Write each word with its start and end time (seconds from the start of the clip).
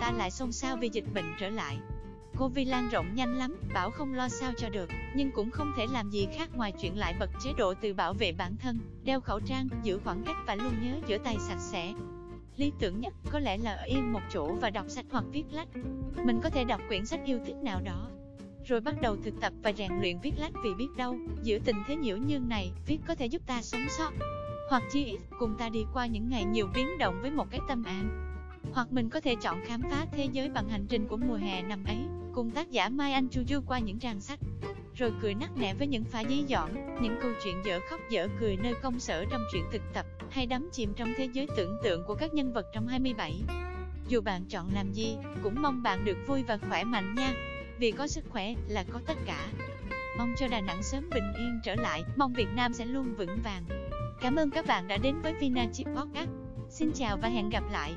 ta 0.00 0.12
lại 0.12 0.30
xôn 0.30 0.52
xao 0.52 0.76
vì 0.76 0.90
dịch 0.92 1.04
bệnh 1.14 1.34
trở 1.38 1.48
lại. 1.48 1.78
Covid 2.38 2.68
lan 2.68 2.88
rộng 2.88 3.14
nhanh 3.14 3.38
lắm, 3.38 3.56
bảo 3.74 3.90
không 3.90 4.14
lo 4.14 4.28
sao 4.28 4.52
cho 4.56 4.68
được, 4.68 4.88
nhưng 5.14 5.30
cũng 5.30 5.50
không 5.50 5.72
thể 5.76 5.86
làm 5.92 6.10
gì 6.10 6.28
khác 6.36 6.48
ngoài 6.54 6.72
chuyện 6.80 6.98
lại 6.98 7.14
bật 7.20 7.30
chế 7.44 7.52
độ 7.58 7.74
tự 7.74 7.94
bảo 7.94 8.14
vệ 8.14 8.32
bản 8.32 8.56
thân, 8.56 8.78
đeo 9.04 9.20
khẩu 9.20 9.40
trang, 9.40 9.68
giữ 9.82 9.98
khoảng 10.04 10.22
cách 10.22 10.36
và 10.46 10.54
luôn 10.54 10.72
nhớ 10.82 10.94
rửa 11.08 11.18
tay 11.18 11.36
sạch 11.40 11.60
sẽ. 11.60 11.92
Lý 12.56 12.72
tưởng 12.78 13.00
nhất 13.00 13.14
có 13.30 13.38
lẽ 13.38 13.56
là 13.56 13.72
ở 13.72 13.84
yên 13.84 14.12
một 14.12 14.20
chỗ 14.32 14.54
và 14.60 14.70
đọc 14.70 14.86
sách 14.88 15.04
hoặc 15.10 15.24
viết 15.32 15.44
lách. 15.50 15.68
Mình 16.24 16.40
có 16.42 16.50
thể 16.50 16.64
đọc 16.64 16.80
quyển 16.88 17.06
sách 17.06 17.20
yêu 17.24 17.38
thích 17.46 17.56
nào 17.62 17.80
đó, 17.84 18.08
rồi 18.64 18.80
bắt 18.80 18.94
đầu 19.02 19.16
thực 19.24 19.40
tập 19.40 19.52
và 19.62 19.72
rèn 19.72 19.92
luyện 20.00 20.18
viết 20.18 20.32
lách 20.38 20.52
vì 20.64 20.74
biết 20.74 20.88
đâu, 20.96 21.16
giữa 21.42 21.58
tình 21.58 21.76
thế 21.86 21.96
nhiễu 21.96 22.16
nhương 22.16 22.48
này, 22.48 22.72
viết 22.86 22.98
có 23.08 23.14
thể 23.14 23.26
giúp 23.26 23.42
ta 23.46 23.62
sống 23.62 23.86
sót. 23.98 24.10
Hoặc 24.70 24.82
chi 24.92 25.04
ít, 25.04 25.18
cùng 25.38 25.54
ta 25.58 25.68
đi 25.68 25.84
qua 25.92 26.06
những 26.06 26.28
ngày 26.28 26.44
nhiều 26.44 26.68
biến 26.74 26.98
động 26.98 27.18
với 27.22 27.30
một 27.30 27.50
cái 27.50 27.60
tâm 27.68 27.84
an. 27.84 28.31
Hoặc 28.74 28.92
mình 28.92 29.08
có 29.08 29.20
thể 29.20 29.34
chọn 29.34 29.60
khám 29.64 29.82
phá 29.90 30.06
thế 30.12 30.28
giới 30.32 30.48
bằng 30.48 30.68
hành 30.68 30.86
trình 30.88 31.08
của 31.08 31.16
mùa 31.16 31.34
hè 31.34 31.62
năm 31.62 31.84
ấy, 31.84 31.98
cùng 32.34 32.50
tác 32.50 32.70
giả 32.70 32.88
Mai 32.88 33.12
Anh 33.12 33.28
Chu 33.28 33.42
Du 33.48 33.60
qua 33.66 33.78
những 33.78 33.98
trang 33.98 34.20
sách. 34.20 34.38
Rồi 34.94 35.12
cười 35.22 35.34
nắc 35.34 35.56
nẻ 35.56 35.74
với 35.74 35.86
những 35.86 36.04
phá 36.04 36.20
giấy 36.20 36.44
dỏn, 36.48 36.70
những 37.02 37.16
câu 37.22 37.30
chuyện 37.44 37.56
dở 37.64 37.80
khóc 37.90 38.00
dở 38.10 38.28
cười 38.40 38.56
nơi 38.56 38.74
công 38.82 39.00
sở 39.00 39.24
trong 39.30 39.40
chuyện 39.52 39.64
thực 39.72 39.82
tập, 39.94 40.06
hay 40.30 40.46
đắm 40.46 40.68
chìm 40.72 40.92
trong 40.96 41.08
thế 41.16 41.28
giới 41.32 41.46
tưởng 41.56 41.76
tượng 41.82 42.04
của 42.06 42.14
các 42.14 42.34
nhân 42.34 42.52
vật 42.52 42.66
trong 42.74 42.86
27. 42.86 43.40
Dù 44.08 44.20
bạn 44.20 44.44
chọn 44.44 44.74
làm 44.74 44.92
gì, 44.92 45.16
cũng 45.42 45.62
mong 45.62 45.82
bạn 45.82 46.04
được 46.04 46.16
vui 46.26 46.42
và 46.42 46.58
khỏe 46.68 46.84
mạnh 46.84 47.14
nha. 47.14 47.34
Vì 47.78 47.90
có 47.90 48.06
sức 48.06 48.24
khỏe 48.28 48.54
là 48.68 48.84
có 48.92 49.00
tất 49.06 49.16
cả. 49.26 49.46
Mong 50.18 50.34
cho 50.38 50.48
Đà 50.48 50.60
Nẵng 50.60 50.82
sớm 50.82 51.10
bình 51.10 51.32
yên 51.38 51.60
trở 51.64 51.74
lại, 51.74 52.04
mong 52.16 52.32
Việt 52.32 52.48
Nam 52.54 52.72
sẽ 52.72 52.84
luôn 52.84 53.14
vững 53.14 53.38
vàng. 53.44 53.64
Cảm 54.20 54.36
ơn 54.36 54.50
các 54.50 54.66
bạn 54.66 54.88
đã 54.88 54.96
đến 54.96 55.14
với 55.22 55.34
Vina 55.40 55.66
Chip 55.72 55.86
Podcast. 55.86 56.30
Xin 56.68 56.92
chào 56.94 57.16
và 57.22 57.28
hẹn 57.28 57.50
gặp 57.50 57.64
lại. 57.72 57.94